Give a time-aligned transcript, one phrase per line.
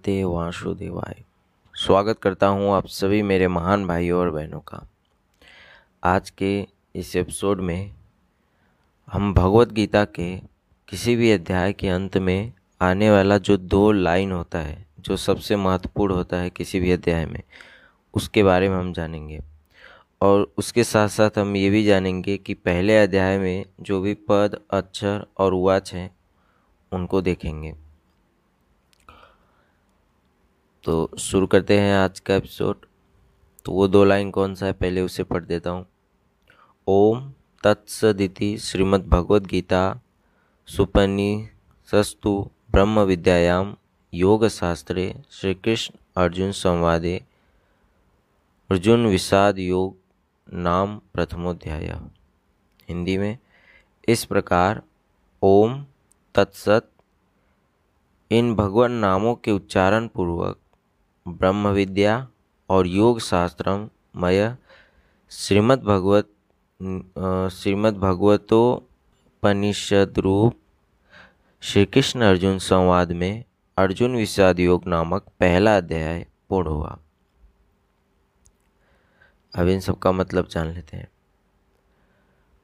[0.00, 1.24] नमस्ते, वासुदेवाय।
[1.74, 4.88] स्वागत करता हूँ आप सभी मेरे महान भाइयों और बहनों का।
[6.04, 7.92] आज के इस एपिसोड में
[9.12, 10.36] हम भगवत गीता के
[10.88, 15.56] किसी भी अध्याय के अंत में आने वाला जो दो लाइन होता है, जो सबसे
[15.56, 17.42] महत्वपूर्ण होता है किसी भी अध्याय में,
[18.14, 19.40] उसके बारे में हम जानेंगे।
[20.20, 24.60] और उसके साथ साथ हम ये भी जानेंगे कि पहले अध्याय में जो भी पद,
[24.70, 26.16] अक्षर और वाच हैं,
[26.92, 27.89] उनको देखेंगे।
[30.84, 32.84] तो शुरू करते हैं आज का एपिसोड
[33.64, 35.84] तो वो दो लाइन कौन सा है, पहले उसे पढ़ देता हूँ।
[36.86, 37.32] ओम
[37.64, 39.82] तत्सदिति श्रीमद् भगवद गीता
[40.68, 41.48] सुपनि
[41.88, 42.32] सस्तु
[42.72, 43.74] ब्रह्म विद्यायाम
[44.12, 47.14] योग शास्त्रे श्री कृष्ण अर्जुन संवादे
[48.70, 49.96] अर्जुन विषाद योग
[50.46, 51.88] नाम प्रथमोध्याय।
[52.88, 53.36] हिंदी में
[54.08, 54.82] इस प्रकार,
[55.42, 55.84] ओम
[56.34, 56.88] तत्सत
[58.30, 60.58] इन भगवान नामों के उच्चारण पूर्वक
[61.26, 62.28] ब्रह्म विद्या
[62.68, 64.56] और योग शास्त्रम मय
[65.30, 66.28] श्रीमद् भगवत
[67.52, 70.56] श्रीमद् भगवतोपनिषद रूप
[71.62, 73.44] श्री कृष्ण अर्जुन संवाद में
[73.76, 76.98] अर्जुन विषाद योग नामक पहला अध्याय पूर्ण हुआ।
[79.54, 81.08] अब इन सबका मतलब जान लेते हैं।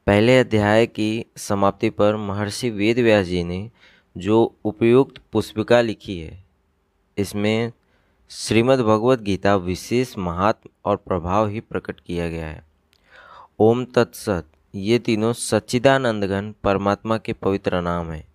[0.06, 3.70] पहले अध्याय की समाप्ति पर महर्षि वेद व्यास जी ने
[4.16, 6.44] जो उपयुक्त पुष्पिका लिखी है,
[7.16, 7.72] इसमें
[8.30, 12.64] श्रीमद् भगवत गीता विशेष महात्म और प्रभाव ही प्रकट किया गया है।
[13.58, 18.28] ओम तत्सत, ये तीनों सच्चिदानंदगन परमात्मा के पवित्र नाम हैं।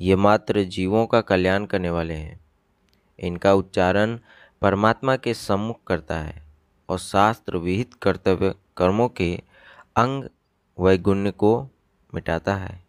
[0.00, 2.40] ये मात्र जीवों का कल्याण करने वाले हैं।
[3.18, 4.18] इनका उच्चारण
[4.62, 6.42] परमात्मा के सम्मुख करता है
[6.88, 9.42] और शास्त्र विहित कर्तव्य कर्मों के
[9.96, 10.24] अंग
[10.80, 11.68] वैगुण्य को
[12.14, 12.83] मिटाता है।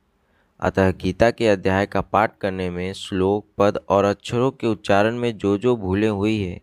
[0.60, 5.38] अतः गीता के अध्याय का पाठ करने में श्लोक, पद और अक्षरों के उच्चारण में
[5.38, 6.62] जो जो भूलें हुई है,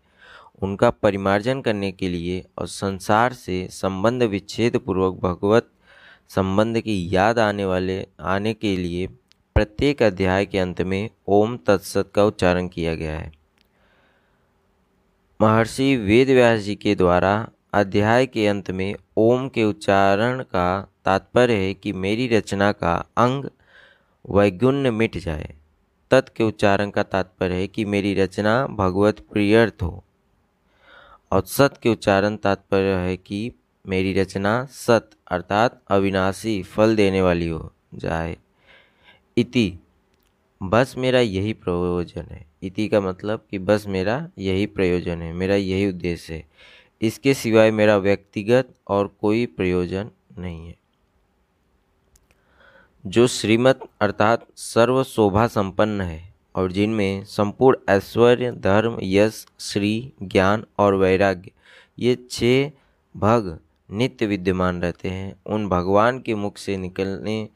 [0.61, 5.69] उनका परिमार्जन करने के लिए और संसार से संबंध विच्छेद पूर्वक भगवत
[6.29, 9.07] संबंध की याद आने वाले, आने के लिए
[9.55, 13.31] प्रत्येक अध्याय के अंत में ओम तत्सत का उच्चारण किया गया है।
[15.41, 21.53] महर्षि वेद व्यास जी के द्वारा अध्याय के अंत में ओम के उच्चारण का तात्पर्य
[21.53, 23.45] है कि मेरी रचना का अंग
[24.29, 25.55] वैगुण्य मिट जाए।
[26.11, 30.03] तत् के उच्चारण का तात्पर्य है कि मेरी रचना भगवत प्रियर्थ हो।
[31.31, 33.51] और सत के उच्चारण तात्पर्य है कि
[33.87, 38.37] मेरी रचना सत, अर्थात अविनाशी फल देने वाली हो जाए।
[39.37, 39.73] इति,
[40.63, 45.55] बस मेरा यही प्रयोजन है। इति का मतलब कि बस मेरा यही प्रयोजन है, मेरा
[45.55, 46.45] यही उद्देश्य है।
[47.01, 50.82] इसके सिवाय मेरा व्यक्तिगत और कोई प्रयोजन नहीं है।
[53.05, 60.65] जो श्रीमत अर्थात सर्व शोभा संपन्न है और जिनमें संपूर्ण ऐश्वर्य, धर्म, यश, श्री, ज्ञान
[60.79, 61.51] और वैराग्य,
[61.99, 62.69] ये छह
[63.19, 63.59] भग
[63.91, 67.49] नित्य विद्यमान रहते हैं। उन भगवान के मुख से निकलने,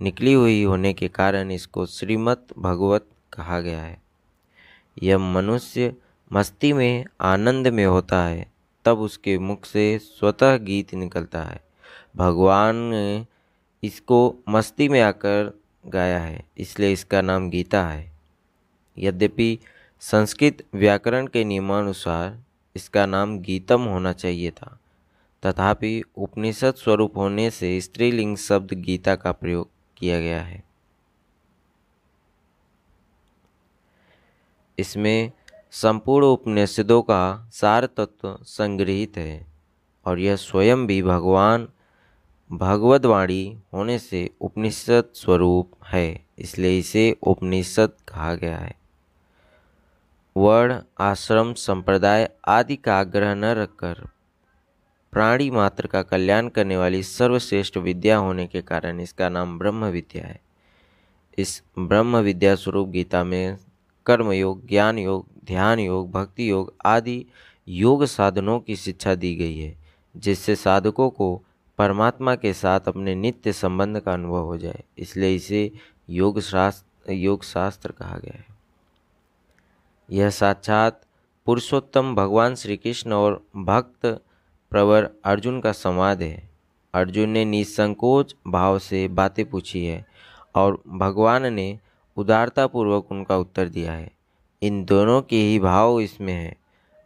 [0.00, 4.02] निकली हुई होने के कारण इसको श्रीमत भगवत कहा गया है।
[5.02, 5.96] यह मनुष्य
[6.32, 8.52] मस्ती में, आनंद में होता है,
[8.84, 11.60] तब उसके मुख से स्वतः गीत निकलता है।
[12.16, 13.26] भगवान ने
[13.82, 15.52] इसको मस्ती में आकर
[15.86, 18.10] गाया है, इसलिए इसका नाम गीता है।
[18.96, 19.58] यद्यपि
[20.02, 22.38] संस्कृत व्याकरण के नियमानुसार
[22.76, 24.78] इसका नाम गीतम होना चाहिए था,
[25.42, 30.62] तथापि उपनिषद स्वरूप होने से स्त्रीलिंग शब्द गीता का प्रयोग किया गया है।
[34.78, 35.32] इसमें
[35.72, 39.46] संपूर्ण उपनिषदों का सार तत्व संग्रहित है
[40.06, 41.68] और यह स्वयं भी भगवान
[42.52, 48.74] भगवदवाणी होने से उपनिषद स्वरूप है, इसलिए इसे उपनिषद कहा गया है।
[50.36, 54.04] वर्ण, आश्रम, संप्रदाय आदि का आग्रह न रखकर
[55.12, 60.26] प्राणी मात्र का कल्याण करने वाली सर्वश्रेष्ठ विद्या होने के कारण इसका नाम ब्रह्म विद्या
[60.26, 60.40] है।
[61.38, 63.56] इस ब्रह्म विद्या स्वरूप गीता में
[64.06, 67.24] कर्म योग ज्ञान योग ध्यान योग भक्ति योग आदि
[67.68, 69.74] योग साधनों की शिक्षा दी गई है,
[70.14, 71.42] जिससे साधकों को
[71.78, 75.70] परमात्मा के साथ अपने नित्य संबंध का अनुभव हो जाए, इसलिए इसे
[76.08, 78.46] योग शास्त्र योग शास्त्र कहा गया है।
[80.08, 81.00] यह साक्षात
[81.46, 84.06] पुरुषोत्तम भगवान श्री कृष्ण और भक्त
[84.72, 86.50] प्रवर अर्जुन का संवाद है।
[86.94, 90.04] अर्जुन ने निसंकोच भाव से बातें पूछी है
[90.54, 91.78] और भगवान ने
[92.16, 94.10] उदारतापूर्वक उनका उत्तर दिया है।
[94.62, 96.56] इन दोनों के ही भाव इसमें है।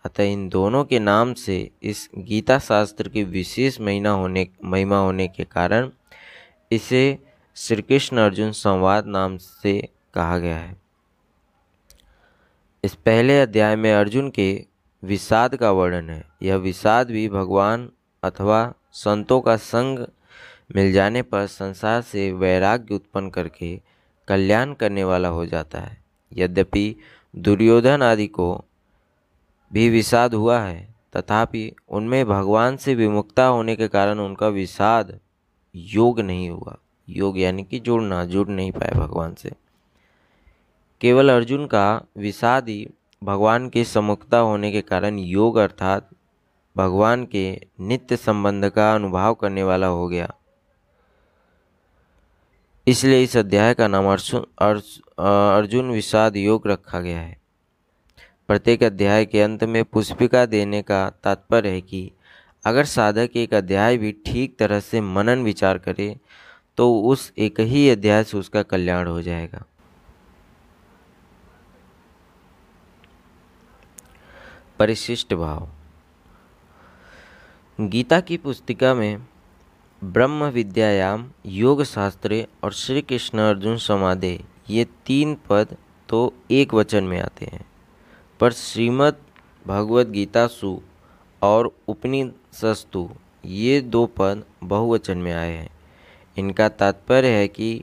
[0.07, 5.29] अतः इन दोनों के नाम से इस गीता शास्त्र की विशेष महीना होने, महिमा होने
[5.29, 5.91] के कारण
[6.73, 7.19] इसे
[7.57, 10.77] श्री कृष्ण अर्जुन संवाद नाम से कहा गया है।
[12.85, 14.65] इस पहले अध्याय में अर्जुन के
[15.05, 17.91] विषाद का वर्णन है। यह विषाद भी भगवान
[18.23, 20.07] अथवा संतों का संग
[20.77, 23.81] मिल जाने पर संसार से वैराग्य उत्पन्न करके
[24.29, 26.97] कल्याण करने वाला हो जाता है। यद्यपि
[27.37, 28.65] दुर्योधन आदि को
[29.71, 35.19] भी विषाद हुआ है, तथापि उनमें भगवान से विमुक्ता होने के कारण उनका विषाद
[35.75, 36.77] योग नहीं हुआ।
[37.09, 39.53] योग यानी कि जुड़ना जुड़ नहीं पाए भगवान से।
[41.01, 42.89] केवल अर्जुन का विषाद ही
[43.23, 46.09] भगवान के समुखता होने के कारण योग अर्थात
[46.77, 50.33] भगवान के नित्य संबंध का अनुभव करने वाला हो गया।
[52.87, 54.45] इसलिए इस अध्याय का नाम अर्जुन
[55.55, 57.37] अर्जुन विषाद योग रखा गया है।
[58.49, 62.11] प्रत्येक अध्याय के अंत में पुष्पिका देने का तात्पर्य है कि
[62.65, 66.17] अगर साधक एक अध्याय भी ठीक तरह से मनन विचार करे
[66.79, 69.65] तो उस एक ही अध्याय से उसका कल्याण हो जाएगा।
[74.79, 75.69] परिशिष्ट भाव।
[77.79, 79.27] गीता की पुस्तिका में
[80.03, 84.41] ब्रह्म विद्यायाम, योग शास्त्रे और श्री कृष्ण अर्जुन समाधे,
[84.71, 85.77] ये तीन पद
[86.09, 87.65] तो एक वचन में आते हैं।
[88.41, 89.15] पर श्रीमद्
[89.67, 90.81] भगवद गीता सु
[91.43, 93.09] और उपनिषस्तु,
[93.45, 95.69] ये दो पद बहुवचन में आए हैं।
[96.37, 97.83] इनका तात्पर्य है कि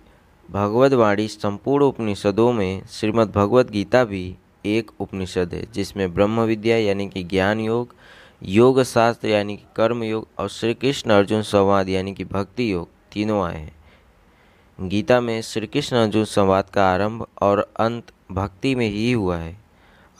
[0.52, 4.36] भगवदवाणी संपूर्ण उपनिषदों में श्रीमद् भगवद गीता भी
[4.66, 7.96] एक उपनिषद है, जिसमें ब्रह्म विद्या यानी कि ज्ञान योग
[8.44, 12.88] योग शास्त्र यानी कि कर्म योग और श्री कृष्ण अर्जुन संवाद यानी कि भक्ति योग
[13.14, 18.90] तीनों आए हैं। गीता में श्री कृष्ण अर्जुन संवाद का आरंभ और अंत भक्ति में
[18.90, 19.63] ही हुआ है।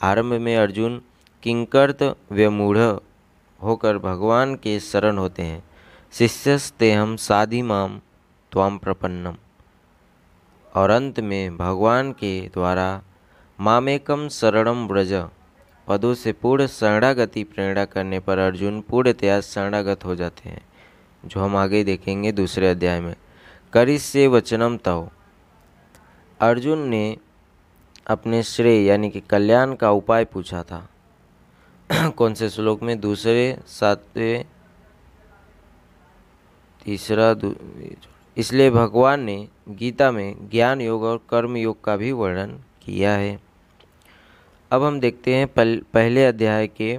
[0.02, 1.02] आरंभ में अर्जुन
[1.42, 2.78] किंकर्त व्यमूढ़
[3.62, 5.64] होकर भगवान के शरण होते हैं।
[6.12, 8.00] शिष्यस्ते हम साधि माम
[8.52, 9.34] त्वाम प्रपन्नम।
[10.74, 13.02] और अंत में भगवान के द्वारा
[13.60, 15.28] मामेकम शरणम व्रज।
[15.88, 20.62] पदों से पूर्ण शरणागति प्रेरणा करने पर अर्जुन पूर्णतया शरणागत हो जाते हैं,
[21.24, 23.14] जो हम आगे देखेंगे दूसरे अध्याय में।
[23.72, 25.10] करिस से वचनम तव।
[26.40, 27.16] अर्जुन ने
[28.06, 30.88] अपने श्रेय यानी कि कल्याण का उपाय पूछा था।
[32.16, 34.44] कौन से श्लोक में दूसरे सातवें
[36.84, 37.34] तीसरा
[38.36, 42.52] इसलिए भगवान ने गीता में ज्ञान योग और कर्म योग का भी वर्णन
[42.82, 43.38] किया है।
[44.70, 46.98] अब हम देखते हैं पल, पहले अध्याय के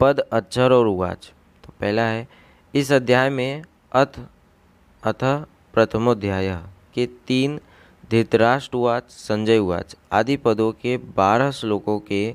[0.00, 1.32] पद अक्षर और उवाच।
[1.64, 2.28] तो पहला है
[2.74, 4.20] इस अध्याय में अथ
[5.02, 5.24] अथ
[5.74, 6.56] प्रथमोध्याय
[6.94, 7.60] के तीन
[8.10, 12.34] धृतराष्ट्र उवाच संजय उवाच आदि पदों के बारह श्लोकों के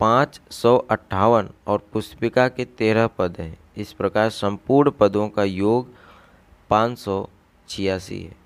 [0.00, 5.88] पाँच सौ अट्ठावन और पुष्पिका के तेरह पद हैं। इस प्रकार संपूर्ण पदों का योग
[6.70, 7.28] पाँच सौ
[7.68, 8.36] छियासी है।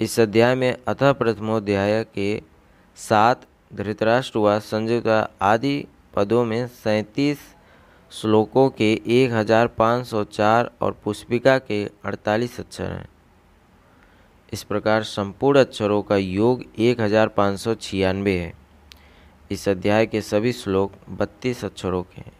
[0.00, 2.42] इस अध्याय में अथ प्रथमोध्याय के
[2.96, 7.38] सात धृतराष्ट्रवास संयुक्ता आदि पदों में सैंतीस
[8.12, 13.08] श्लोकों के 1504 और पुष्पिका के 48 अक्षर हैं।
[14.52, 18.52] इस प्रकार संपूर्ण अक्षरों का योग एक हज़ार पाँच सौ छियानवे है।
[19.50, 22.32] इस अध्याय के सभी श्लोक बत्तीस अक्षरों के हैं।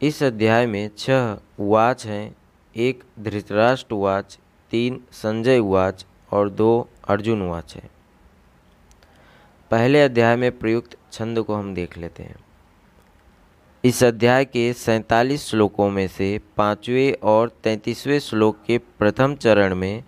[0.00, 2.34] इस अध्याय में छह वाच हैं,
[2.76, 4.38] एक धृतराष्ट्र उवाच,
[4.70, 7.88] तीन संजय वाच और दो अर्जुन वाच है।
[9.70, 12.36] पहले अध्याय में प्रयुक्त छंद को हम देख लेते हैं।
[13.88, 20.04] इस अध्याय के सैतालीस श्लोकों में से पाँचवें और तैंतीसवें श्लोक के प्रथम चरण में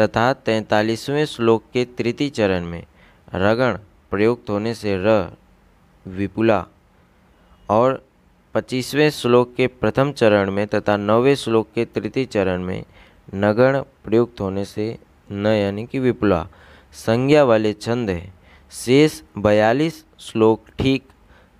[0.00, 2.84] तथा तैंतालीसवें श्लोक के तृतीय चरण में
[3.34, 3.78] रगण
[4.10, 5.32] प्रयुक्त होने से र,
[6.06, 6.66] विपुला
[7.68, 8.06] और
[8.54, 12.84] पच्चीसवें श्लोक के प्रथम चरण में तथा नौवें श्लोक के तृतीय चरण में
[13.34, 14.98] नगण प्रयुक्त होने से
[15.30, 16.46] न यानी कि विपुला।
[16.92, 18.32] संज्ञा वाले छंद है।
[18.70, 21.08] शेष बयालीस श्लोक ठीक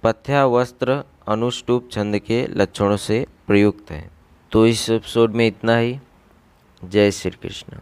[0.03, 4.11] पथ्यावस्त्र अनुष्टुप छंद के लक्षणों से प्रयुक्त है।
[4.53, 5.99] तो इस एपिसोड में इतना ही।
[6.85, 7.77] जय श्री कृष्ण।